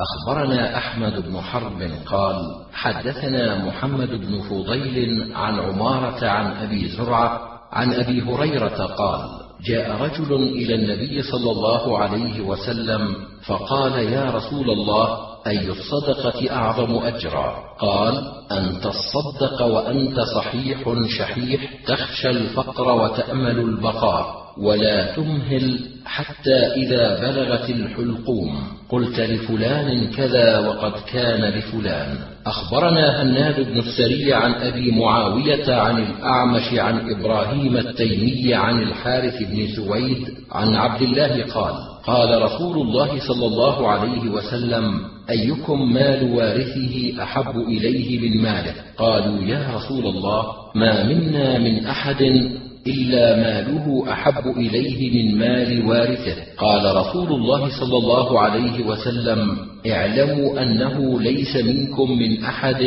[0.00, 7.40] أخبرنا أحمد بن حرب قال حدثنا محمد بن فضيل عن عمارة عن أبي زرعة
[7.72, 9.20] عن أبي هريرة قال
[9.64, 16.94] جاء رجل إلى النبي صلى الله عليه وسلم فقال يا رسول الله أي الصدقة أعظم
[16.94, 24.43] أجرا؟ قال أن تصدق وأنت صحيح شحيح تخشى الفقر وتأمل البقاء.
[24.58, 28.62] ولا تمهل حتى إذا بلغت الحلقوم.
[28.88, 32.18] قلت لفلان كذا وقد كان لفلان.
[32.46, 39.66] أخبرنا هناد بن السري عن أبي معاوية عن الأعمش عن إبراهيم التيمي عن الحارث بن
[39.76, 41.74] سويد عن عبد الله قال
[42.06, 45.00] قال رسول الله صلى الله عليه وسلم
[45.30, 52.50] أيكم مال وارثه أحب إليه من ماله؟ قالوا يا رسول الله ما منا من أحد
[52.86, 56.34] إلا ماله أحب إليه من مال وارثه.
[56.58, 59.56] قال رسول الله صلى الله عليه وسلم
[59.86, 62.82] اعلموا أنه ليس منكم من أحد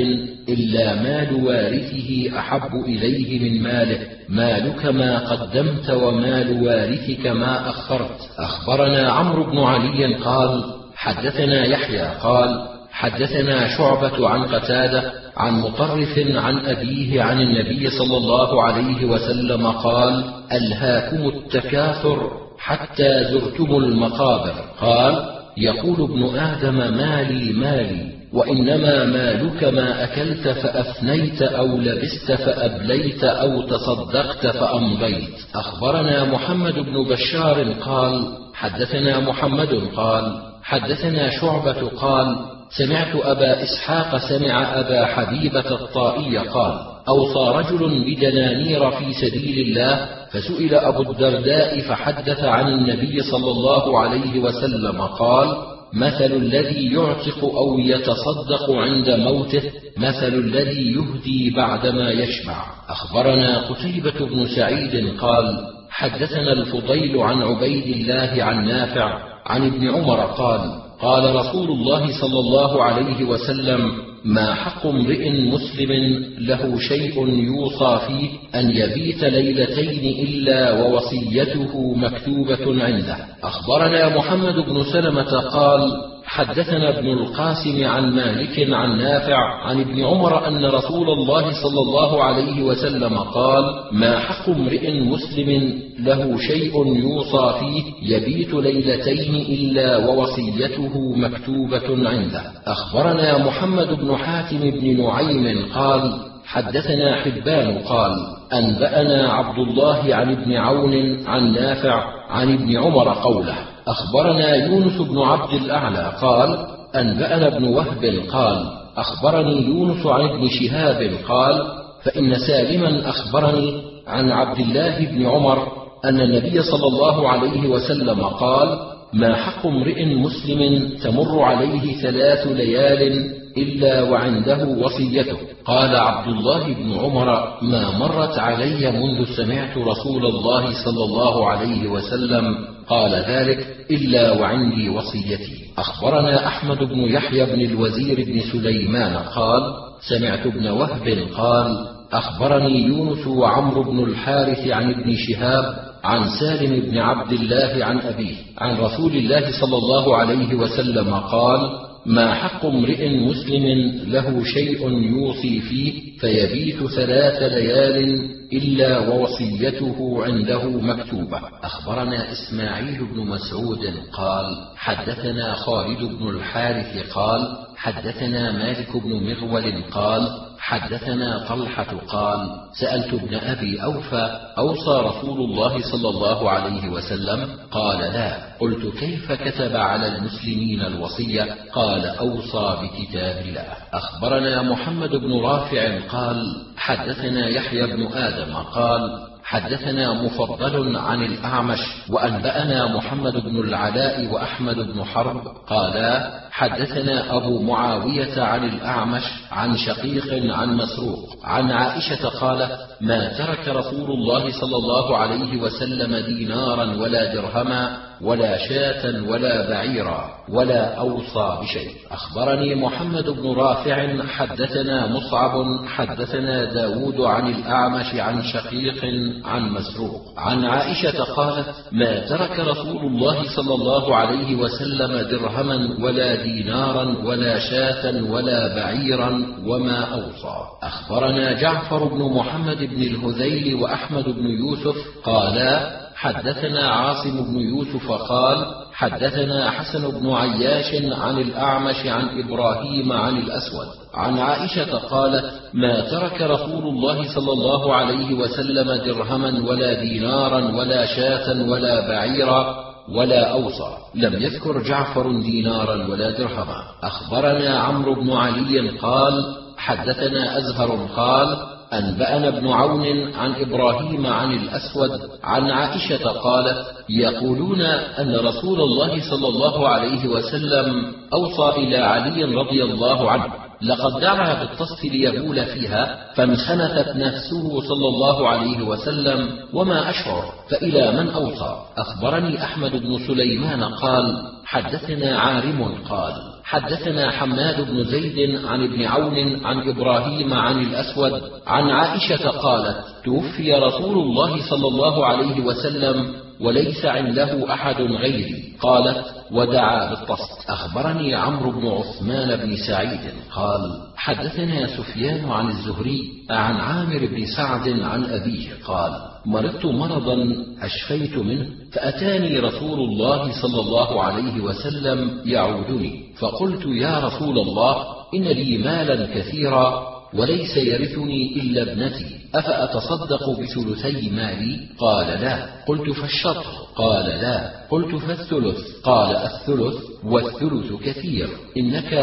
[0.49, 3.99] إلا مال وارثه أحب إليه من ماله.
[4.30, 8.29] مالك ما قدمت ومال وارثك ما أخرت.
[8.39, 10.63] أخبرنا عمرو بن علي قال
[10.95, 18.64] حدثنا يحيى قال حدثنا شعبة عن قتادة عن مطرف عن أبيه عن النبي صلى الله
[18.64, 25.25] عليه وسلم قال: ألهاكم التكاثر حتى زرتم المقابر، قال:
[25.58, 34.48] يقول ابن آدم مالي مالي وإنما مالك ما أكلت فأفنيت أو لبست فأبليت أو تصدقت
[34.48, 35.36] فأمضيت.
[35.56, 44.79] أخبرنا محمد بن بشار قال: حدثنا محمد قال: حدثنا شعبة قال: سمعت أبا إسحاق سمع
[44.79, 52.67] أبا حبيبة الطائي قال أوصى رجل بدنانير في سبيل الله فسئل أبو الدرداء فحدث عن
[52.67, 55.57] النبي صلى الله عليه وسلم قال
[55.93, 59.61] مثل الذي يعتق أو يتصدق عند موته
[59.97, 62.65] مثل الذي يهدي بعدما يشبع.
[62.89, 70.19] أخبرنا قتيبة بن سعيد قال حدثنا الفضيل عن عبيد الله عن نافع عن ابن عمر
[70.19, 73.91] قال قال رسول الله صلى الله عليه وسلم
[74.25, 75.91] ما حق امرئ مسلم
[76.40, 83.18] له شيء يوصى فيه أن يبيت ليلتين إلا ووصيته مكتوبة عنده.
[83.44, 85.81] أخبرنا محمد بن سلمة قال
[86.27, 92.23] حدثنا ابن القاسم عن مالك عن نافع عن ابن عمر أن رسول الله صلى الله
[92.23, 97.83] عليه وسلم قال ما حق امرئ مسلم له شيء يوصى فيه
[98.15, 102.41] يبيت ليلتين إلا ووصيته مكتوبة عنده.
[102.65, 106.13] أخبرنا محمد بن حاتم بن نعيم قال
[106.45, 108.11] حدثنا حبان قال
[108.53, 115.20] أنبأنا عبد الله عن ابن عون عن نافع عن ابن عمر قوله أخبرنا يونس بن
[115.20, 116.58] عبد الأعلى قال
[116.96, 118.66] أنبأنا ابن وهب قال
[118.98, 121.62] أخبرني يونس عن ابن شهاب قال
[122.03, 125.68] فإن سالما أخبرني عن عبد الله بن عمر
[126.06, 128.80] أن النبي صلى الله عليه وسلم قال
[129.14, 135.38] ما حق امرئ مسلم تمر عليه ثلاث ليال إلا وعنده وصيته.
[135.66, 141.88] قال عبد الله بن عمر ما مرت علي منذ سمعت رسول الله صلى الله عليه
[141.88, 142.56] وسلم
[142.90, 145.68] قال ذلك إلا وعندي وصيتي.
[145.78, 149.62] أخبرنا أحمد بن يحيى بن الوزير بن سليمان قال
[150.09, 155.66] سمعت ابن وهب قال أخبرني يونس وعمرو بن الحارث عن ابن شهاب
[156.03, 161.59] عن سالم بن عبد الله عن أبيه عن رسول الله صلى الله عليه وسلم قال
[162.06, 163.66] ما حق امرئ مسلم
[164.08, 171.41] له شيء يوصي فيه فيبيت ثلاث ليال إلا ووصيته عنده مكتوبة.
[171.63, 180.47] أخبرنا إسماعيل بن مسعود قال حدثنا خالد بن الحارث قال حدثنا مالك بن مغول قال
[180.59, 188.00] حدثنا طلحة قال: سألت ابن أبي أوفى: أوصى رسول الله صلى الله عليه وسلم؟ قال:
[188.00, 188.57] لا.
[188.59, 193.68] قلت: كيف كتب على المسلمين الوصية؟ قال: أوصى بكتاب الله.
[193.94, 201.79] أخبرنا محمد بن رافع قال: حدثنا يحيى بن آدم قال: حدثنا مفضل عن الأعمش
[202.09, 210.53] وأنبأنا محمد بن العلاء وأحمد بن حرب قالا حدثنا أبو معاوية عن الأعمش عن شقيق
[210.55, 212.69] عن مسروق عن عائشة قال
[213.01, 220.30] ما ترك رسول الله صلى الله عليه وسلم دينارا ولا درهما ولا شاة ولا بعيرا
[220.50, 221.92] ولا أوصى بشيء.
[222.12, 229.06] أخبرني محمد بن رافع حدثنا مصعب حدثنا داود عن الأعمش عن شقيق
[229.46, 230.22] عن مسروق.
[230.38, 237.60] عن عائشة قالت ما ترك رسول الله صلى الله عليه وسلم درهما ولا دينارا ولا
[237.60, 240.58] شاة ولا بعيرا وما أوصى.
[240.84, 248.66] أخبرنا جعفر بن محمد بن الهذيل وأحمد بن يوسف قالا حدثنا عاصم بن يوسف قال
[248.94, 253.88] حدثنا حسن بن عياش عن الأعمش عن إبراهيم عن الأسود.
[254.14, 261.06] عن عائشة قالت ما ترك رسول الله صلى الله عليه وسلم درهما ولا دينارا ولا
[261.06, 262.75] شاة ولا بعيرا
[263.10, 263.98] ولا أوصى.
[264.16, 266.84] لم يذكر جعفر دينارا ولا درهما.
[267.04, 275.22] أخبرنا عمرو بن علي قال حدثنا أزهر قال أنبأنا ابن عون عن إبراهيم عن الأسود
[275.44, 282.84] عن عائشة قالت يقولون أن رسول الله صلى الله عليه وسلم أوصى إلى علي رضي
[282.84, 283.45] الله عنه
[283.81, 291.30] لقد دعا بالطست ليبول فيها فانخنثت نفسه صلى الله عليه وسلم وما أشعر فإلى من
[291.30, 296.33] أوصى؟ أخبرني أحمد بن سليمان قال حدثنا عارم قال.
[296.68, 303.74] حدثنا حماد بن زيد عن ابن عون عن إبراهيم عن الأسود عن عائشة قالت توفي
[303.74, 308.74] رسول الله صلى الله عليه وسلم وليس عنده أحد غيري.
[308.81, 313.31] قالت ودعا بالطست أخبرني عمرو بن عثمان بن سعيد.
[313.56, 318.69] قال حدثنا سفيان عن الزهري عن عامر بن سعد عن أبيه.
[318.86, 319.12] قال
[319.47, 327.59] مرضت مرضا أشفيت منه فأتاني رسول الله صلى الله عليه وسلم يعودني فقلت يا رسول
[327.59, 328.05] الله
[328.35, 332.25] إن لي مالا كثيرا وليس يرثني إلا ابنتي
[332.56, 335.65] أفأتصدق بثلثي مالي؟ قال لا.
[335.88, 336.65] قلت فالشطر؟
[336.95, 337.71] قال لا.
[337.89, 341.50] قلت فالثلث؟ قال الثلث والثلث كثير.
[341.77, 342.13] إنك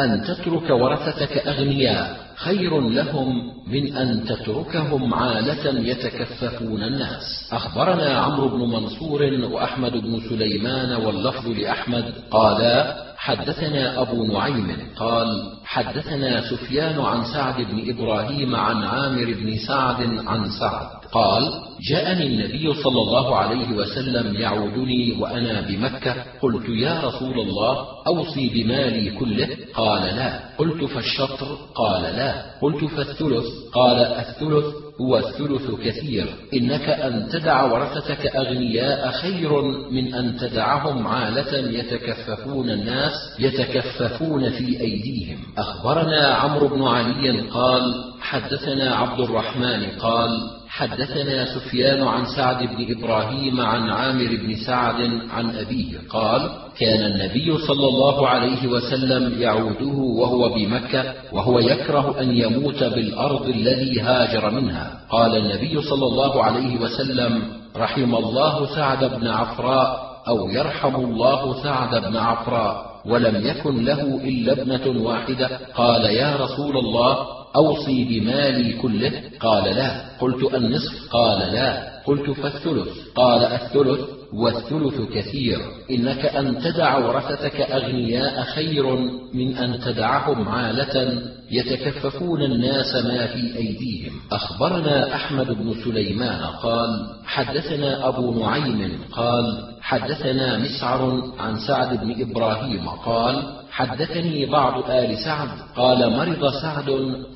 [0.00, 7.48] أن تترك ورثتك أغنياء خير لهم من أن تتركهم عالة يتكففون الناس.
[7.52, 9.22] أخبرنا عمرو بن منصور
[9.52, 12.14] وأحمد بن سليمان واللفظ لأحمد.
[12.30, 20.00] قالا حدثنا أبو نعيم قال حدثنا سفيان عن سعد بن إبراهيم عن عامر بن سعد
[20.26, 21.42] عن سعد قال
[21.90, 29.10] جاءني النبي صلى الله عليه وسلم يعودني وأنا بمكة قلت يا رسول الله أوصي بمالي
[29.10, 30.40] كله؟ قال لا.
[30.58, 32.44] قلت فالشطر؟ قال لا.
[32.62, 34.87] قلت فالثلث؟ قال الثلث.
[35.00, 36.26] هو الثلث كثير.
[36.54, 45.38] إنك أن تدع ورثتك أغنياء خير من أن تدعهم عالة يتكففون الناس يتكففون في أيديهم.
[45.58, 53.60] أخبرنا عمرو بن علي قال حدثنا عبد الرحمن قال حدثنا سفيان عن سعد بن إبراهيم
[53.60, 60.48] عن عامر بن سعد عن أبيه قال كان النبي صلى الله عليه وسلم يعوده وهو
[60.48, 65.00] بمكة وهو يكره أن يموت بالأرض الذي هاجر منها.
[65.10, 67.42] قال النبي صلى الله عليه وسلم
[67.76, 74.52] رحم الله سعد بن عفراء أو يرحم الله سعد بن عفراء ولم يكن له إلا
[74.52, 75.50] ابنة واحدة.
[75.74, 79.12] قال يا رسول الله أوصي بمالي كله.
[79.40, 80.18] قال لا.
[80.20, 81.08] قلت النصف.
[81.10, 81.98] قال لا.
[82.06, 82.88] قلت فالثلث.
[83.14, 84.00] قال الثلث
[84.32, 85.58] والثلث كثير.
[85.90, 88.96] إنك أن تدع ورثتك أغنياء خير
[89.34, 94.12] من أن تدعهم عالة يتكففون الناس ما في أيديهم.
[94.32, 102.88] أخبرنا أحمد بن سليمان قال حدثنا أبو نعيم قال حدثنا مسعر عن سعد بن إبراهيم
[102.88, 106.88] قال حدثني بعض آل سعد قال مرض سعد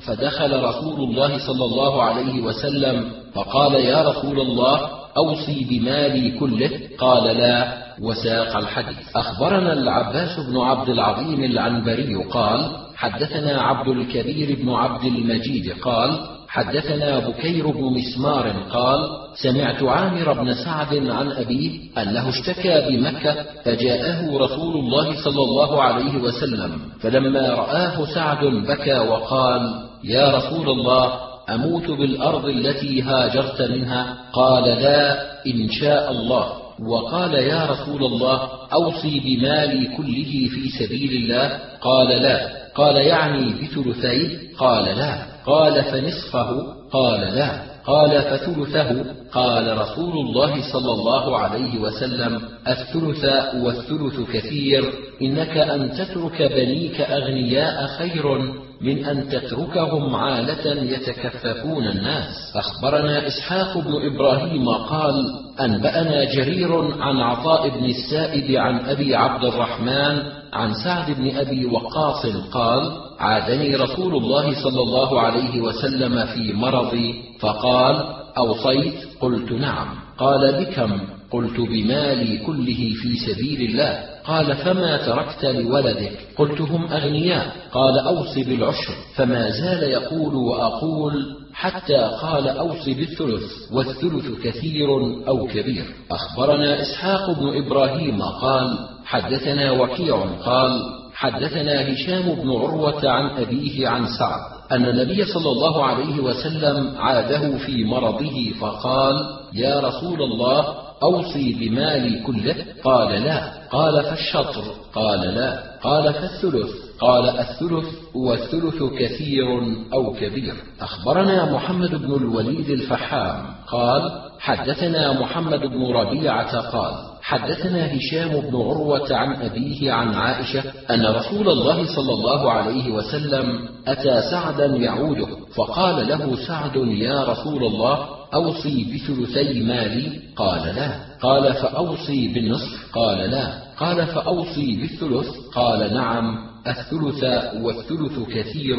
[0.06, 4.80] فدخل رسول الله صلى الله عليه وسلم فقال يا رسول الله
[5.16, 9.16] أوصي بمالي كله؟ قال لا وساق الحديث.
[9.16, 16.18] أخبرنا العباس بن عبد العظيم العنبري قال حدثنا عبد الكبير بن عبد المجيد قال
[16.52, 19.00] حدثنا بكير بن مسمار قال
[19.42, 26.16] سمعت عامر بن سعد عن أبيه أنه اشتكى بمكة فجاءه رسول الله صلى الله عليه
[26.16, 29.60] وسلم فلما رآه سعد بكى وقال
[30.04, 31.12] يا رسول الله
[31.50, 36.52] أموت بالأرض التي هاجرت منها؟ قال لا إن شاء الله.
[36.88, 42.48] وقال يا رسول الله أوصي بمالي كله في سبيل الله؟ قال لا.
[42.74, 45.31] قال يعني بثلثيه؟ قال لا.
[45.46, 46.50] قال فنصفه
[46.92, 47.72] قال لا.
[47.86, 56.42] قال فثلثه قال رسول الله صلى الله عليه وسلم الثلث والثلث كثير إنك أن تترك
[56.42, 58.38] بنيك أغنياء خير
[58.80, 62.52] من أن تتركهم عالة يتكففون الناس.
[62.56, 65.14] أخبرنا إسحاق بن إبراهيم قال
[65.60, 72.26] أنبأنا جرير عن عطاء بن السائب عن أبي عبد الرحمن عن سعد بن أبي وقاص
[72.52, 77.96] قال عادني رسول الله صلى الله عليه وسلم في مرضي فقال
[78.38, 79.88] أوصيت؟ قلت نعم.
[80.18, 84.04] قال بكم؟ قلت بمالي كله في سبيل الله.
[84.24, 87.56] قال فما تركت لولدك؟ قلت هم أغنياء.
[87.72, 88.94] قال أوص بالعشر.
[89.14, 94.88] فما زال يقول وأقول حتى قال أوص بالثلث والثلث كثير
[95.28, 95.84] أو كبير.
[96.10, 98.78] أخبرنا إسحاق بن إبراهيم قال
[99.12, 100.82] حدثنا وكيع قال
[101.14, 104.40] حدثنا هشام بن عروة عن أبيه عن سعد
[104.72, 109.14] أن النبي صلى الله عليه وسلم عاده في مرضه فقال
[109.54, 113.52] يا رسول الله أوصي بمالي كله؟ قال لا.
[113.70, 114.64] قال فالشطر؟
[114.94, 115.62] قال لا.
[115.82, 119.46] قال فالثلث؟ قال الثلث والثلث كثير
[119.92, 120.54] أو كبير.
[120.80, 123.46] أخبرنا محمد بن الوليد الفحام.
[123.72, 124.10] قال
[124.40, 131.48] حدثنا محمد بن ربيعة قال حدثنا هشام بن عروة عن أبيه عن عائشة أن رسول
[131.48, 137.98] الله صلى الله عليه وسلم أتى سعدا يعوده فقال له سعد يا رسول الله
[138.34, 140.90] أوصي بثلثي مالي؟ قال لا.
[141.22, 143.46] قال فأوصي بالنصف؟ قال لا.
[143.78, 146.51] قال فأوصي بالثلث؟ قال نعم.
[146.66, 147.24] الثلث
[147.62, 148.76] والثلث كثير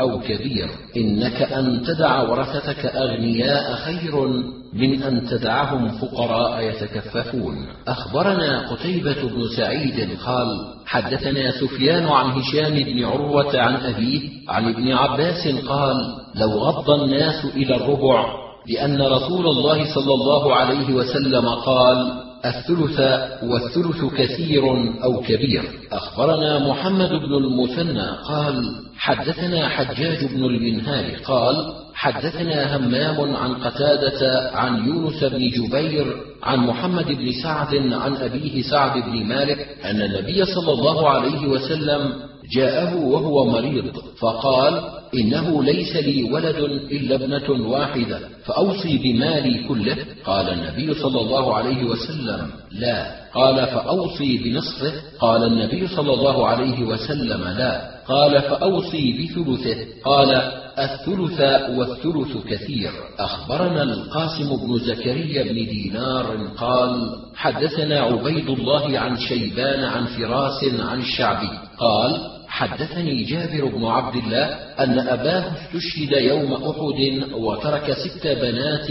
[0.00, 0.68] أو كبير.
[0.96, 4.26] إنك أن تدع ورثتك أغنياء خير
[4.72, 7.54] من أن تدعهم فقراء يتكففون.
[7.88, 10.46] أخبرنا قتيبة بن سعيد قال
[10.86, 15.96] حدثنا سفيان عن هشام بن عروة عن أبيه عن ابن عباس قال
[16.34, 23.00] لو غض الناس إلى الربع لأن رسول الله صلى الله عليه وسلم قال الثلث
[23.42, 24.62] والثلث كثير
[25.04, 25.62] أو كبير.
[25.92, 34.88] أخبرنا محمد بن المثنى قال حدثنا حجاج بن المنهال قال حدثنا همام عن قتادة عن
[34.88, 40.72] يونس بن جبير عن محمد بن سعد عن أبيه سعد بن مالك أن النبي صلى
[40.72, 42.12] الله عليه وسلم
[42.50, 44.80] جاءه وهو مريض فقال
[45.14, 46.56] إنه ليس لي ولد
[46.92, 53.22] إلا ابنة واحدة فأوصي بمالي كله؟ قال النبي صلى الله عليه وسلم لا.
[53.34, 57.91] قال فأوصي بنصفه؟ قال النبي صلى الله عليه وسلم لا.
[58.12, 59.86] قال فأوصي بثلثه.
[60.04, 60.30] قال
[60.78, 61.40] الثلث
[61.78, 62.90] والثلث كثير.
[63.18, 71.00] أخبرنا القاسم بن زكريا بن دينار قال حدثنا عبيد الله عن شيبان عن فراس عن
[71.00, 71.50] الشعبي.
[71.78, 74.44] قال حدثني جابر بن عبد الله
[74.80, 78.90] أن أباه استشهد يوم أحد وترك ست بنات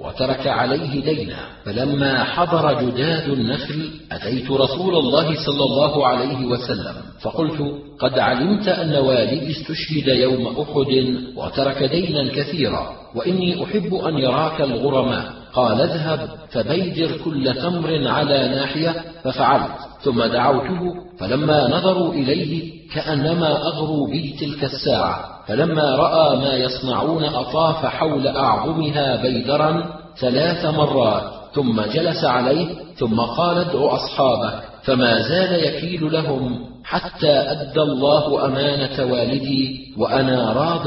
[0.00, 1.46] وترك عليه دينا.
[1.64, 7.11] فلما حضر جداد النخل أتيت رسول الله صلى الله عليه وسلم.
[7.22, 14.60] فقلت قد علمت أن والدي استشهد يوم أحد وترك دينا كثيرا وإني أحب أن يراك
[14.60, 15.24] الغرماء.
[15.52, 18.94] قال اذهب فبيدر كل تمر على ناحية.
[19.24, 25.44] ففعلت ثم دعوته فلما نظروا إليه كأنما أغروا بي تلك الساعة.
[25.46, 29.84] فلما رأى ما يصنعون أطاف حول أعظمها بيدرا
[30.20, 31.22] ثلاث مرات
[31.54, 34.71] ثم جلس عليه ثم قال ادع أصحابك.
[34.84, 40.86] فما زال يكيل لهم حتى أدى الله أمانة والدي وأنا راض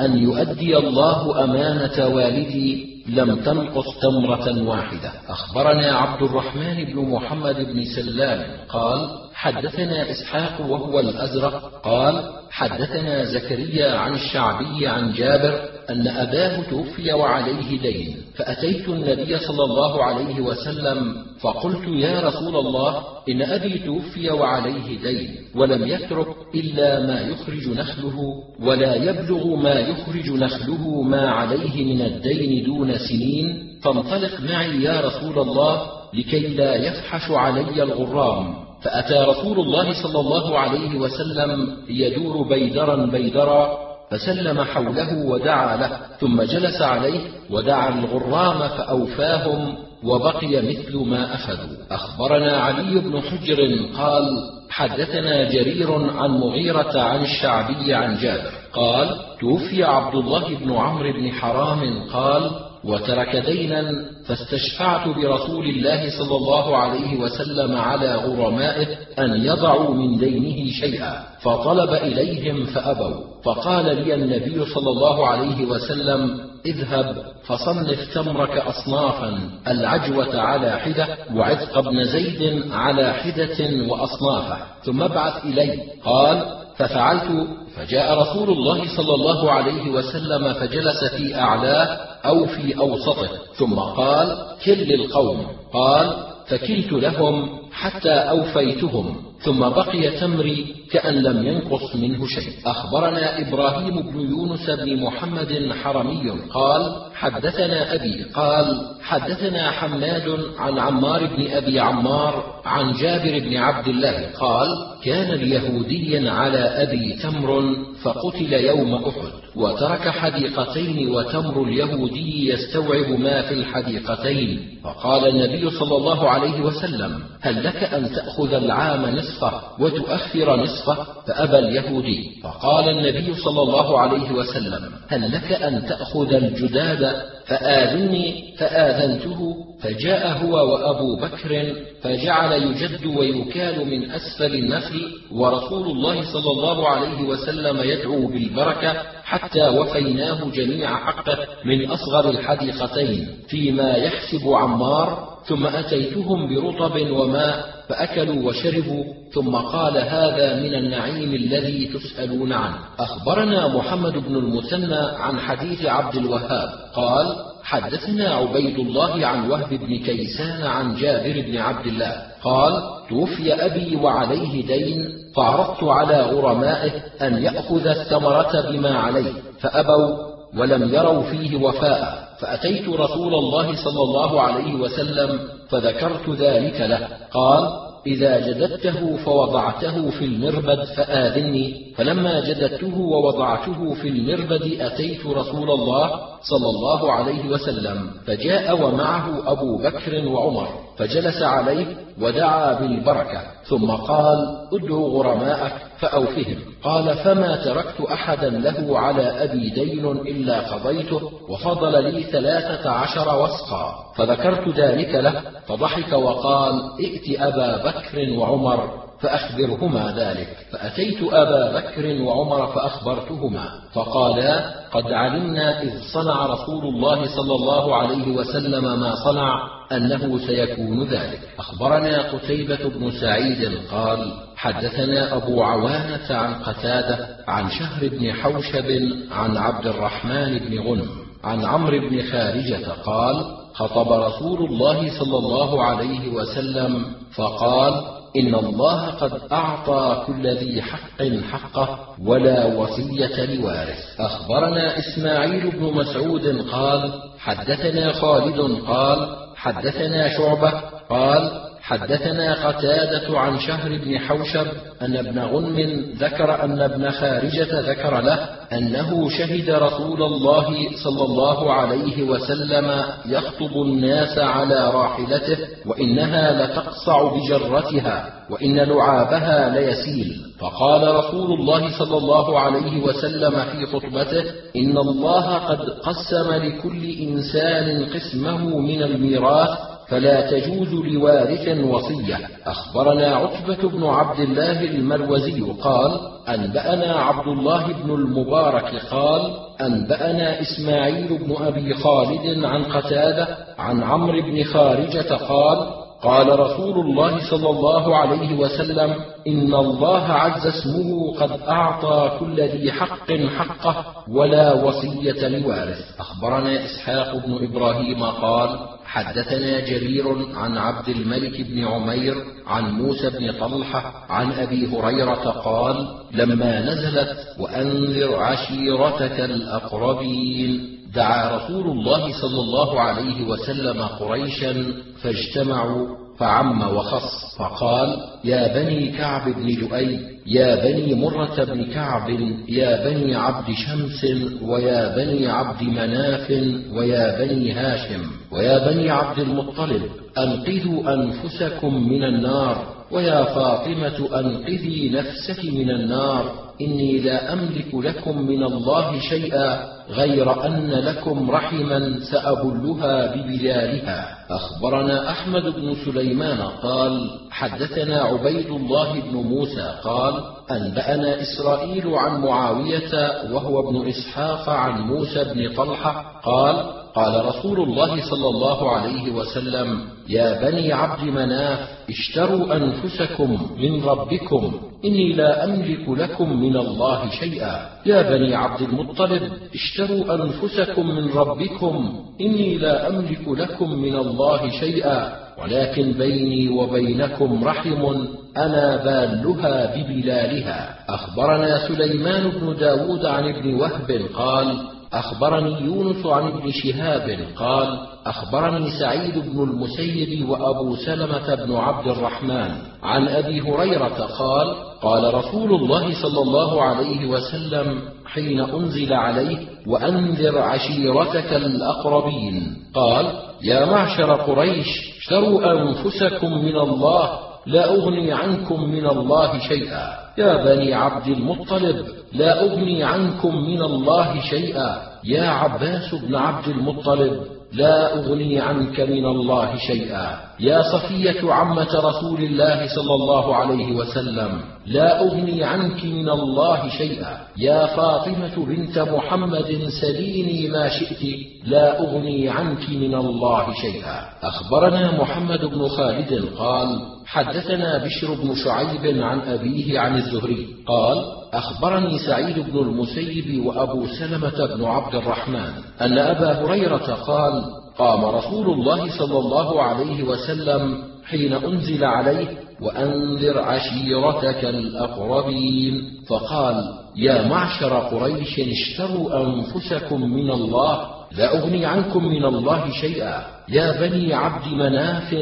[0.00, 5.12] أن يؤدي الله أمانة والدي لم تنقص تمرة واحدة.
[5.28, 13.98] أخبرنا عبد الرحمن بن محمد بن سلام قال حدثنا إسحاق وهو الأزرق قال حدثنا زكريا
[13.98, 21.16] عن الشعبي عن جابر أن أباه توفي وعليه دين فأتيت النبي صلى الله عليه وسلم
[21.40, 28.18] فقلت يا رسول الله إن أبي توفي وعليه دين ولم يترك إلا ما يخرج نخله
[28.60, 35.38] ولا يبلغ ما يخرج نخله ما عليه من الدين دون سنين فانطلق معي يا رسول
[35.38, 35.82] الله
[36.14, 38.54] لكي لا يفحش علي الغرام.
[38.82, 46.42] فأتى رسول الله صلى الله عليه وسلم يدور بيدرا بيدرا فسلم حوله ودعا له ثم
[46.42, 51.76] جلس عليه ودعا الغرام فأوفاهم وبقي مثل ما أخذوا.
[51.90, 53.56] أخبرنا علي بن حجر
[53.96, 54.24] قال
[54.70, 61.32] حدثنا جرير عن مغيرة عن الشعبي عن جابر قال توفي عبد الله بن عمرو بن
[61.32, 62.50] حرام قال
[62.88, 68.86] وترك دينا فاستشفعت برسول الله صلى الله عليه وسلم على غرمائه
[69.18, 73.28] أن يضعوا من دينه شيئا فطلب إليهم فأبوا.
[73.44, 77.16] فقال لي النبي صلى الله عليه وسلم اذهب
[77.46, 85.80] فصنف تمرك اصنافا العجوة على حدة وعتق ابن زيد على حدة وأصنافه ثم ابعث إلي.
[86.04, 93.28] قال ففعلت فجاء رسول الله صلى الله عليه وسلم فجلس في أعلاه أو في أوسطه
[93.54, 95.46] ثم قال كل القوم.
[95.72, 96.16] قال
[96.46, 99.16] فكلت لهم حتى أوفيتهم.
[99.40, 102.52] ثم بقي تمري كأن لم ينقص منه شيء.
[102.66, 108.66] أخبرنا إبراهيم بن يونس بن محمد حرمي قال حدثنا أبي قال
[109.02, 114.68] حدثنا حماد عن عمار بن أبي عمار عن جابر بن عبد الله قال
[115.04, 123.54] كان اليهودي على أبي تمر فقتل يوم أحد وترك حديقتين وتمر اليهودي يستوعب ما في
[123.54, 124.78] الحديقتين.
[124.84, 130.77] فقال النبي صلى الله عليه وسلم هل لك أن تأخذ العام نصفه وتؤخر نصفه؟
[131.26, 132.40] فأبى اليهودي.
[132.42, 140.72] فقال النبي صلى الله عليه وسلم هل لك أن تأخذ الجداد؟ فآذني فآذنته فجاء هو
[140.72, 148.26] وأبو بكر فجعل يجد ويكال من أسفل النخل ورسول الله صلى الله عليه وسلم يدعو
[148.26, 148.94] بالبركة
[149.24, 158.48] حتى وفيناه جميع حقه من أصغر الحديقتين فيما يحسب عمار ثم أتيتهم برطب وماء فأكلوا
[158.48, 162.78] وشربوا ثم قال هذا من النعيم الذي تسألون عنه.
[162.98, 169.98] أخبرنا محمد بن المثنى عن حديث عبد الوهاب قال حدثنا عبيد الله عن وهب بن
[169.98, 177.42] كيسان عن جابر بن عبد الله قال توفي أبي وعليه دين فعرضت على غرمائه أن
[177.42, 180.16] يأخذ الثمرة بما عليه فأبوا
[180.56, 182.27] ولم يروا فيه وفاء.
[182.40, 187.08] فأتيت رسول الله صلى الله عليه وسلم فذكرت ذلك له.
[187.32, 187.68] قال
[188.06, 191.88] إذا جددته فوضعته في المربد فآذني.
[191.96, 196.10] فلما جددته ووضعته في المربد أتيت رسول الله
[196.42, 201.86] صلى الله عليه وسلم فجاء ومعه أبو بكر وعمر فجلس عليه
[202.20, 206.56] ودعا بالبركة ثم قال ادعوا غرماءك فأوفهم.
[206.82, 213.94] قال فما تركت أحدا له على أبي دين إلا قضيته وفضل لي ثلاثة عشر وسقا.
[214.16, 219.07] فذكرت ذلك له فضحك وقال ائت أبا بكر وعمر.
[219.20, 220.56] فأخبرهما ذلك.
[220.72, 228.28] فأتيت أبا بكر وعمر فأخبرتهما فقالا قد علمنا إذ صنع رسول الله صلى الله عليه
[228.28, 229.60] وسلم ما صنع
[229.92, 231.40] أنه سيكون ذلك.
[231.58, 239.00] أخبرنا قتيبة بن سعيد قال حدثنا أبو عوانة عن قتادة عن شهر بن حوشب
[239.32, 241.08] عن عبد الرحمن بن غنم
[241.44, 247.04] عن عمرو بن خارجة قال خطب رسول الله صلى الله عليه وسلم
[247.34, 255.94] فقال إن الله قد أعطى كل ذي حق حقه ولا وصية لوارث أخبرنا إسماعيل بن
[255.94, 260.70] مسعود قال حدثنا خالد قال حدثنا شعبة
[261.10, 264.66] قال حدثنا قتادة عن شهر بن حوشب
[265.02, 271.72] أن ابن غنم ذكر أن ابن خارجة ذكر له أنه شهد رسول الله صلى الله
[271.72, 280.36] عليه وسلم يخطب الناس على راحلته وإنها لتقصع بجرتها وإن لعابها ليسيل.
[280.60, 284.44] فقال رسول الله صلى الله عليه وسلم في خطبته
[284.76, 292.38] إن الله قد قسم لكل إنسان قسمه من الميراث فلا تجوز لوارث وصية.
[292.66, 301.38] أخبرنا عتبة بن عبد الله المروزي قال أنبأنا عبد الله بن المبارك قال أنبأنا إسماعيل
[301.38, 308.16] بن أبي خالد عن قتادة عن عمرو بن خارجة قال قال رسول الله صلى الله
[308.16, 309.14] عليه وسلم
[309.46, 316.20] إن الله عز اسمه قد أعطى كل ذي حق حقه ولا وصية لوارث.
[316.20, 322.34] أخبرنا إسحاق بن إبراهيم قال حدثنا جرير عن عبد الملك بن عمير
[322.66, 330.97] عن موسى بن طلحة عن أبي هريرة قال لما نزلت وأنذر عشيرتك الأقربين.
[331.14, 334.84] دعا رسول الله صلى الله عليه وسلم قريشا
[335.22, 336.06] فاجتمعوا
[336.38, 342.30] فعم وخص فقال يا بني كعب بن لؤي يا بني مرة بن كعب
[342.68, 344.26] يا بني عبد شمس
[344.62, 346.50] ويا بني عبد مناف
[346.92, 350.02] ويا بني هاشم ويا بني عبد المطلب
[350.38, 356.67] أنقذوا أنفسكم من النار ويا فاطمة أنقذي نفسك من النار.
[356.80, 364.38] إني لا أملك لكم من الله شيئا غير أن لكم رحما سأبلها ببلالها.
[364.50, 370.34] أخبرنا أحمد بن سليمان قال حدثنا عبيد الله بن موسى قال
[370.70, 373.12] أنبأنا إسرائيل عن معاوية
[373.52, 376.76] وهو ابن إسحاق عن موسى بن طلحة قال
[377.14, 381.78] قال رسول الله صلى الله عليه وسلم يا بني عبد مناف
[382.10, 384.72] اشتروا أنفسكم من ربكم
[385.04, 387.88] إني لا أملك لكم من الله شيئا.
[388.06, 389.42] يا بني عبد المطلب
[389.74, 395.48] اشتروا أنفسكم من ربكم إني لا أملك لكم من الله شيئا.
[395.62, 398.26] ولكن بيني وبينكم رحم
[398.56, 400.94] أنا بالها ببلالها.
[401.08, 408.90] أخبرنا سليمان بن داود عن ابن وهب قال أخبرني يونس عن ابن شهاب قال أخبرني
[408.90, 412.70] سعيد بن المسيب وأبو سلمة بن عبد الرحمن
[413.02, 420.58] عن أبي هريرة قال قال رسول الله صلى الله عليه وسلم حين أنزل عليه وأنذر
[420.58, 422.76] عشيرتك الأقربين.
[422.94, 423.26] قال
[423.62, 424.86] يا معشر قريش
[425.18, 430.27] اشتروا أنفسكم من الله لا أغني عنكم من الله شيئا.
[430.38, 434.90] يا بني عبد المطلب لا أغني عنكم من الله شيئا.
[435.24, 437.32] يا عباس بن عبد المطلب
[437.72, 440.26] لا أغني عنك من الله شيئا.
[440.60, 447.38] يا صفية عمة رسول الله صلى الله عليه وسلم لا أغني عنك من الله شيئا.
[447.56, 451.22] يا فاطمة بنت محمد سليني ما شئت
[451.66, 454.18] لا أغني عنك من الله شيئا.
[454.42, 460.66] أخبرنا محمد بن خالد قال حدثنا بشر بن شعيب عن أبيه عن الزهري.
[460.86, 461.18] قال
[461.52, 467.64] أخبرني سعيد بن المسيب وأبو سلمة بن عبد الرحمن أن أبا هريرة قال
[467.98, 472.48] قام رسول الله صلى الله عليه وسلم حين أنزل عليه
[472.82, 476.02] وأنذر عشيرتك الأقربين.
[476.28, 476.84] فقال
[477.16, 483.44] يا معشر قريش اشتروا أنفسكم من الله لا أغني عنكم من الله شيئا.
[483.68, 485.34] يا بني عبد مناف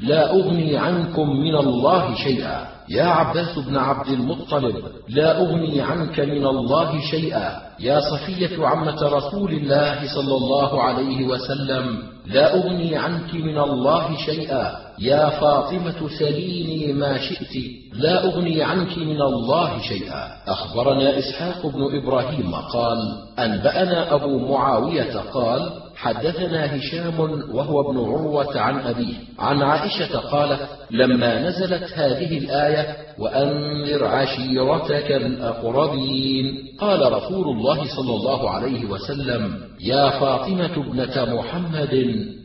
[0.00, 2.68] لا أغني عنكم من الله شيئا.
[2.88, 4.76] يا عباس بن عبد المطلب
[5.08, 7.68] لا أغني عنك من الله شيئا.
[7.80, 14.76] يا صفية عمة رسول الله صلى الله عليه وسلم لا أغني عنك من الله شيئا.
[14.98, 17.54] يا فاطمة سليني ما شئت
[17.92, 20.22] لا أغني عنك من الله شيئا.
[20.48, 22.98] أخبرنا إسحاق بن إبراهيم قال
[23.38, 27.20] أنبأنا أبو معاوية قال حدثنا هشام
[27.52, 29.14] وهو ابن عروة عن أبيه.
[29.38, 36.54] عن عائشة قالت لما نزلت هذه الآية وأنذر عشيرتك الأقربين.
[36.80, 41.94] قال رسول الله صلى الله عليه وسلم يا فاطمة ابنة محمد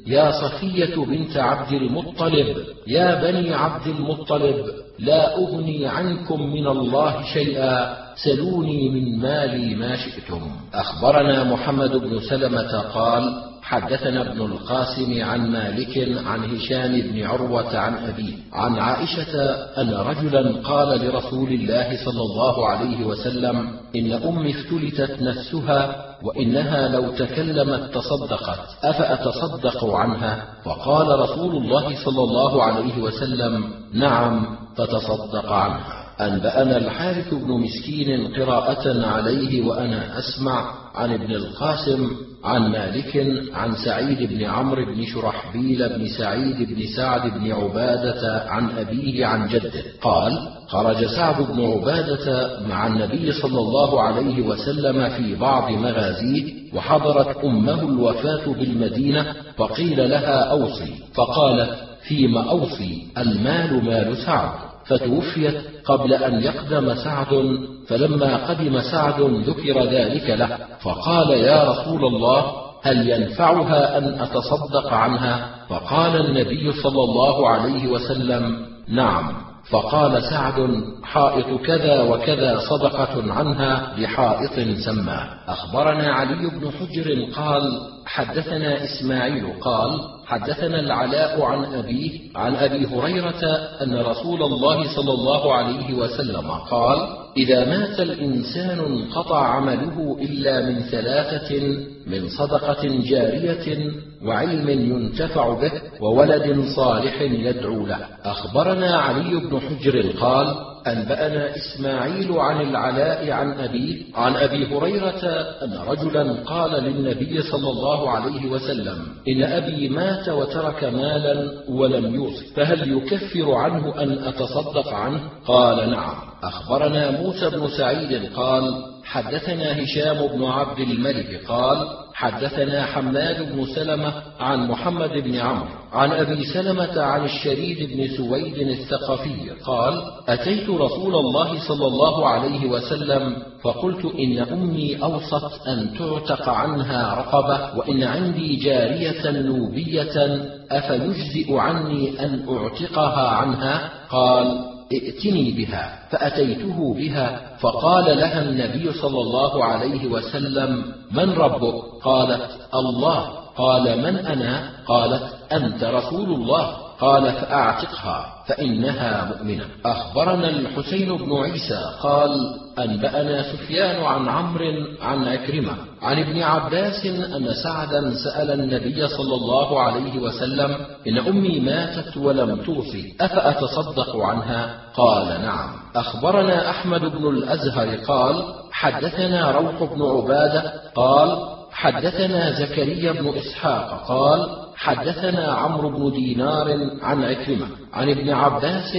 [0.07, 7.95] يا صفية بنت عبد المطلب يا بني عبد المطلب لا أغني عنكم من الله شيئا
[8.15, 10.41] سلوني من مالي ما شئتم.
[10.73, 17.93] أخبرنا محمد بن سلمة قال حدثنا ابن القاسم عن مالك عن هشام بن عروة عن
[17.93, 19.33] أبيه عن عائشة
[19.81, 23.55] أن رجلا قال لرسول الله صلى الله عليه وسلم
[23.95, 28.59] إن أمي افتلتت نفسها وإنها لو تكلمت تصدقت.
[28.83, 36.02] أفأتصدق عنها؟ فقال رسول الله صلى الله عليه وسلم نعم فتصدق عنها.
[36.27, 42.09] أنبأنا الحارث بن مسكين قراءة عليه وأنا أسمع عن ابن القاسم
[42.43, 48.69] عن مالك عن سعيد بن عمرو بن شرحبيل بن سعيد بن سعد بن عبادة عن
[48.77, 49.83] أبيه عن جده.
[50.01, 57.37] قال خرج سعد بن عبادة مع النبي صلى الله عليه وسلم في بعض مغازيه وحضرت
[57.43, 60.93] أمه الوفاة بالمدينة فقيل لها أوصي.
[61.13, 61.69] فقالت
[62.07, 64.72] فيم أوصي المال مال سعد.
[64.87, 72.63] فتوفيت قبل أن يقدم سعد فلما قدم سعد ذكر ذلك له فقال يا رسول الله
[72.83, 79.33] هل ينفعها أن أتصدق عنها؟ فقال النبي صلى الله عليه وسلم نعم.
[79.69, 85.27] فقال سعد حائط كذا وكذا صدقة عنها لحائط سماه.
[85.47, 87.61] أخبرنا علي بن حجر قال
[88.05, 89.99] حدثنا إسماعيل قال
[90.33, 93.43] حدثنا العلاء عن أبيه عن أبي هريرة
[93.81, 100.79] أن رسول الله صلى الله عليه وسلم قال إذا مات الإنسان انقطع عمله إلا من
[100.79, 103.91] ثلاثة من صدقة جارية
[104.25, 107.99] وعلم ينتفع به وولد صالح يدعو له.
[108.23, 115.25] أخبرنا علي بن حجر قال أنبأنا إسماعيل عن العلاء عن أبيه عن أبي هريرة
[115.63, 122.45] أن رجلا قال للنبي صلى الله عليه وسلم إن أبي مات وترك مالا ولم يوصي
[122.55, 126.15] فهل يكفر عنه أن أتصدق عنه؟ قال نعم.
[126.43, 134.13] أخبرنا موسى بن سعيد قال حدثنا هشام بن عبد الملك قال حدثنا حماد بن سلمة
[134.39, 141.15] عن محمد بن عمرو عن أبي سلمة عن الشريد بن سويد الثقفي قال أتيت رسول
[141.15, 148.55] الله صلى الله عليه وسلم فقلت إن أمي أوصت أن تعتق عنها رقبة وإن عندي
[148.55, 158.93] جارية نوبية أفيجزئ عني أن أعتقها عنها؟ قال ائتني بها فأتيته بها فقال لها النبي
[158.93, 163.43] صلى الله عليه وسلم من ربك؟ قالت الله.
[163.57, 166.83] قال من أنا؟ قالت أنت رسول الله.
[166.99, 169.65] قال فأعتقها فإنها مؤمنة.
[169.85, 177.53] أخبرنا الحسين بن عيسى قال أنبأنا سفيان عن عمرو عن عكرمة عن ابن عباس أن
[177.63, 185.41] سعدا سأل النبي صلى الله عليه وسلم إن أمي ماتت ولم توصي أفأتصدق عنها؟ قال
[185.41, 185.69] نعم.
[185.95, 194.49] أخبرنا أحمد بن الأزهر قال حدثنا روح بن عبادة قال حدثنا زكريا بن إسحاق قال
[194.75, 198.95] حدثنا عمرو بن دينار عن عكرمة عن ابن عباس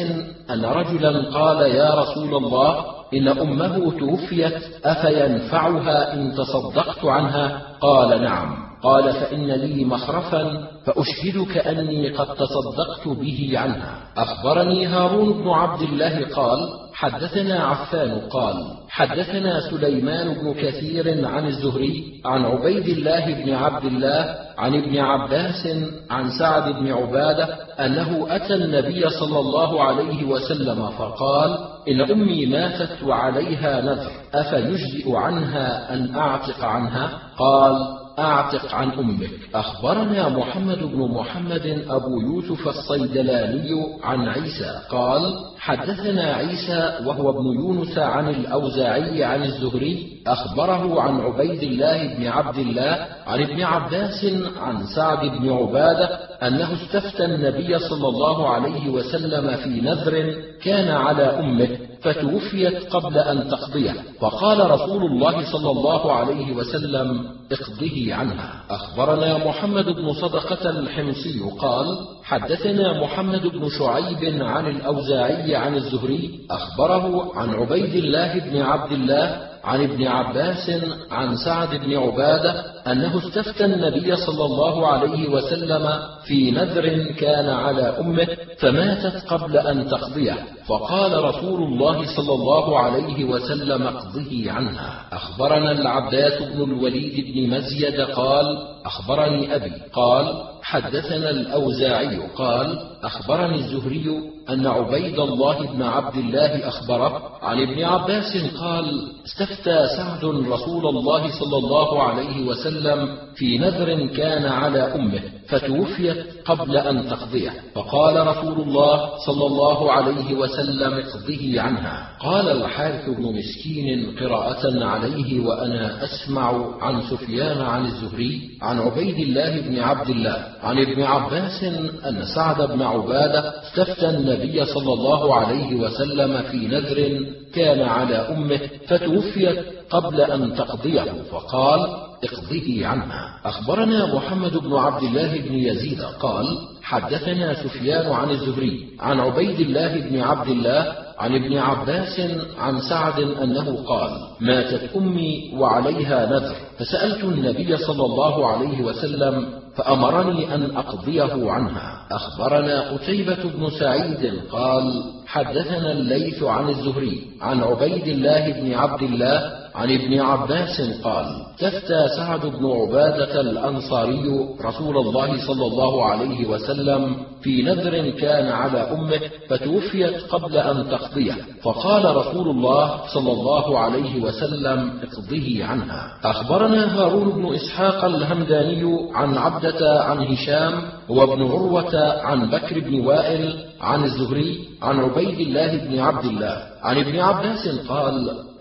[0.51, 2.85] أن رجلا قال يا رسول الله
[3.15, 8.65] إن أمه توفيت أفينفعها إن تصدقت عنها؟ قال نعم.
[8.83, 13.99] قال فإن لي مخرفا فأشهدك أني قد تصدقت به عنها.
[14.17, 16.59] أخبرني هارون بن عبد الله قال
[16.95, 18.55] حدثنا عفان قال
[18.89, 25.69] حدثنا سليمان بن كثير عن الزهري عن عبيد الله بن عبد الله عن ابن عباس
[26.11, 27.45] عن سعد بن عبادة
[27.81, 35.95] أنه أتى النبي صلى الله عليه وسلم فقال إن أمي ماتت وعليها نذر أفيجزئ عنها
[35.95, 39.31] أن أعتق عنها؟ قال أعتق عن أمك.
[39.55, 43.70] أخبرنا محمد بن محمد أبو يوسف الصيدلاني
[44.03, 44.81] عن عيسى.
[44.90, 52.27] قال حدثنا عيسى وهو ابن يونس عن الأوزاعي عن الزهري أخبره عن عبيد الله بن
[52.27, 54.27] عبد الله عن ابن عباس
[54.61, 61.23] عن سعد بن عبادة أنه استفتى النبي صلى الله عليه وسلم في نذر كان على
[61.23, 61.68] أمه
[62.03, 63.94] فتوفيت قبل أن تقضيه.
[64.20, 68.64] فقال رسول الله صلى الله عليه وسلم اقضه عنها.
[68.70, 71.87] أخبرنا محمد بن صدقة الحمصي قال
[72.25, 79.54] حدثنا محمد بن شعيب عن الأوزاعي عن الزهري أخبره عن عبيد الله بن عبد الله
[79.64, 80.70] عن ابن عباس
[81.11, 85.88] عن سعد بن عبادة أنه استفتى النبي صلى الله عليه وسلم
[86.24, 90.37] في نذر كان على أمه فماتت قبل أن تقضيه.
[90.66, 95.00] فقال رسول الله صلى الله عليه وسلم اقضه عنها.
[95.12, 99.72] أخبرنا العباس بن الوليد بن مزيد قال أخبرني أبي.
[99.92, 107.85] قال حدثنا الأوزاعي قال أخبرني الزهري أن عبيد الله بن عبد الله أخبره عن ابن
[107.85, 115.20] عباس قال استفتى سعد رسول الله صلى الله عليه وسلم في نذر كان على أمه
[115.49, 117.51] فتوفيت قبل أن تقضيه.
[117.75, 122.09] فقال رسول الله صلى الله عليه وسلم اقضه عنها.
[122.20, 129.61] قال الحارث بن مسكين قراءة عليه وأنا أسمع عن سفيان عن الزهري عن عبيد الله
[129.61, 131.64] بن عبد الله عن ابن عباس
[132.09, 138.61] أن سعد بن عبادة استفتى النبي صلى الله عليه وسلم في نذر كان على أمه
[138.88, 141.81] فتوفيت قبل أن تقضيه فقال
[142.25, 149.21] اقضه عنها أخبرنا محمد بن عبد الله بن يزيد قال حدثنا سفيان عن الزهري عن
[149.21, 152.21] عبيد الله بن عبد الله عن ابن عباس
[152.59, 156.55] عن سعد أنه قال ماتت أمي وعليها نذر.
[156.79, 162.07] فسألت النبي صلى الله عليه وسلم فأمرني أن أقضيه عنها.
[162.11, 169.65] أخبرنا قتيبة بن سعيد قال حدثنا الليث عن الزهري عن عبيد الله بن عبد الله
[169.75, 171.27] عن ابن عباس قال
[171.59, 178.79] تفتى سعد بن عبادة الأنصاري رسول الله صلى الله عليه وسلم في نذر كان على
[178.79, 186.19] أمه فتوفيت قبل أن تقضيه فقال رسول الله صلى الله عليه وسلم اقضه عنها.
[186.25, 190.73] أخبرنا هارون بن إسحاق الهمداني عن عبدة عن هشام
[191.09, 196.99] وابن عروة عن بكر بن وائل عن الزهري عن عبيد الله بن عبد الله عن
[196.99, 198.14] ابن عباس قال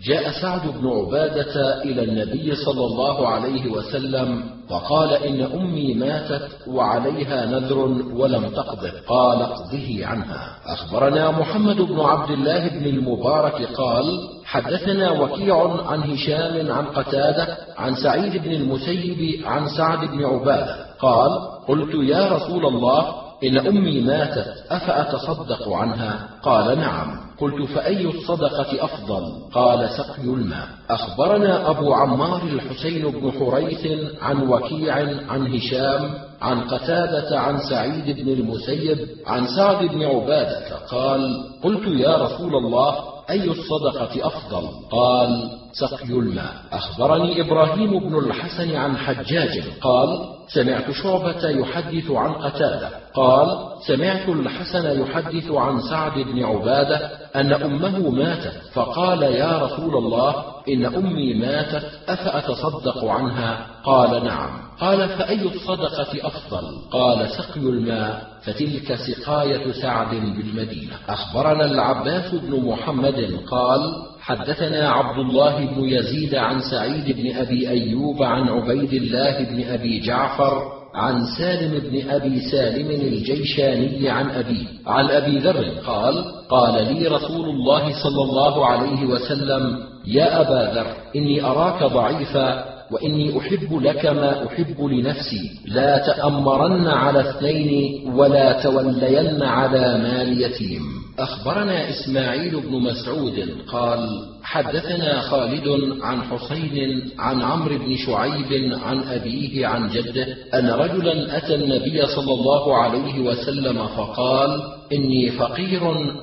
[0.03, 7.45] جاء سعد بن عبادة إلى النبي صلى الله عليه وسلم فقال إن أمي ماتت وعليها
[7.45, 7.77] نذر
[8.13, 10.55] ولم تقضه قال اقضه عنها.
[10.65, 14.05] أخبرنا محمد بن عبد الله بن المبارك قال
[14.45, 21.31] حدثنا وكيع عن هشام عن قتادة عن سعيد بن المسيب عن سعد بن عبادة قال
[21.67, 27.23] قلت يا رسول الله ان أمي ماتت أفأتصدق عنها؟ قال نعم.
[27.39, 29.21] قلت فأي الصدقة أفضل؟
[29.53, 30.67] قال سقي الماء.
[30.89, 33.87] أخبرنا أبو عمار الحسين بن حريث
[34.21, 34.95] عن وكيع
[35.29, 42.17] عن هشام عن قتادة عن سعيد بن المسيب عن سعد بن عبادة قال قلت يا
[42.17, 46.53] رسول الله أي الصدقة أفضل؟ قال سقي الماء.
[46.71, 49.63] أخبرني إبراهيم بن الحسن عن حجاج.
[49.81, 52.89] قال سمعت شعبة يحدث عن قتادة.
[53.13, 53.47] قال
[53.87, 60.85] سمعت الحسن يحدث عن سعد بن عبادة أن أمه ماتت فقال يا رسول الله إن
[60.85, 64.49] أمي ماتت أفأتصدق عنها؟ قال نعم.
[64.79, 70.93] قال فأي الصدقة أفضل؟ قال سقي الماء فتلك سقاية سعد بالمدينة.
[71.09, 78.23] أخبرنا العباس بن محمد قال حدثنا عبد الله بن يزيد عن سعيد بن أبي أيوب
[78.23, 85.05] عن عبيد الله بن أبي جعفر عن سالم بن أبي سالم الجيشاني عن أبي عن
[85.05, 91.45] أبي ذر قال قال لي رسول الله صلى الله عليه وسلم يا أبا ذر إني
[91.45, 95.49] أراك ضعيفا وإني أحب لك ما أحب لنفسي.
[95.65, 100.81] لا تأمرن على اثنين ولا تولين على مال يتيم.
[101.19, 104.09] أخبرنا إسماعيل بن مسعود قال
[104.43, 105.67] حدثنا خالد
[106.01, 112.33] عن حسين عن عمرو بن شعيب عن أبيه عن جده أن رجلا أتى النبي صلى
[112.33, 114.61] الله عليه وسلم فقال
[114.93, 115.81] إني فقير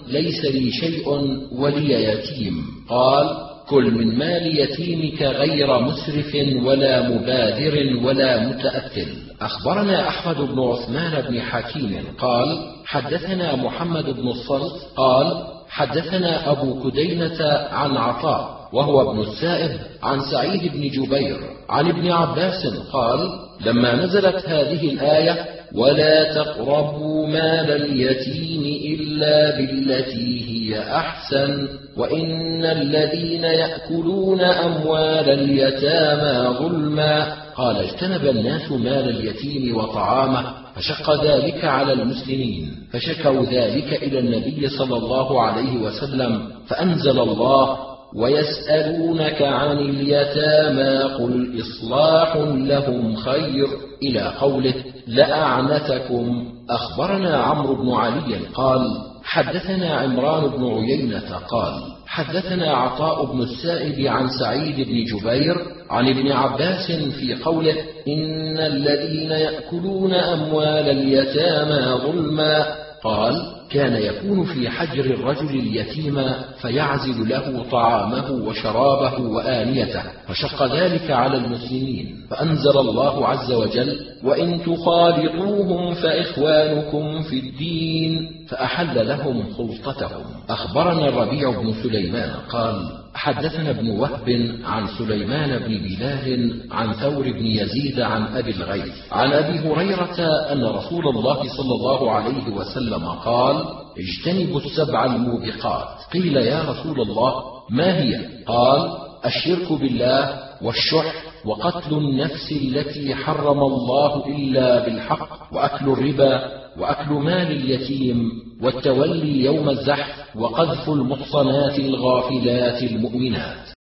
[0.09, 1.09] ليس لي شيء
[1.53, 2.65] ولي يتيم.
[2.89, 9.09] قال كل من مال يتيمك غير مسرف ولا مبادر ولا متأثل
[9.41, 17.45] أخبرنا أحمد بن عثمان بن حكيم قال حدثنا محمد بن الصلت قال حدثنا أبو كدينة
[17.73, 19.71] عن عطاء وهو ابن السائب
[20.03, 21.37] عن سعيد بن جبير
[21.69, 23.21] عن ابن عباس قال
[23.67, 28.63] لما نزلت هذه الآية ولا تقربوا مال اليتيم
[28.95, 37.37] إلا بالتي هي أحسن وإن الذين يأكلون أموال اليتامى ظلما.
[37.57, 44.97] قال اجتنب الناس مال اليتيم وطعامه فشق ذلك على المسلمين فشكوا ذلك إلى النبي صلى
[44.97, 47.77] الله عليه وسلم فأنزل الله
[48.17, 53.69] ويسألونك عن اليتامى قل إصلاح لهم خير.
[54.03, 54.75] إلى قوله
[55.07, 61.75] لأعنتكم أخبرنا عمرو بن علي قال حدثنا عمران بن عيينة قال
[62.07, 65.57] حدثنا عطاء بن السائب عن سعيد بن جبير
[65.91, 67.75] عن ابن عباس في قوله
[68.09, 72.67] إن الذين يأكلون أموال اليتامى ظلما
[73.05, 81.37] قال كان يكون في حجر الرجل اليتيم فيعزل له طعامه وشرابه وآنيته فشق ذلك على
[81.37, 90.25] المسلمين فأنزل الله عز وجل وإن تخالطوهم فإخوانكم في الدين فأحل لهم خلطتهم.
[90.49, 97.47] أخبرنا الربيع بن سليمان قال حدثنا ابن وهب عن سليمان بن بلال عن ثور بن
[97.47, 100.21] يزيد عن أبي الغيث عن أبي هريرة
[100.53, 103.65] أن رسول الله صلى الله عليه وسلم قال
[103.99, 105.89] اجتنبوا السبع الموبقات.
[106.13, 114.27] قيل يا رسول الله ما هي؟ قال الشرك بالله والشح وقتل النفس التي حرم الله
[114.27, 118.31] إلا بالحق وأكل الربا وأكل مال اليتيم
[118.63, 123.80] والتولي يوم الزحف وقذف المحصنات الغافلات المؤمنات.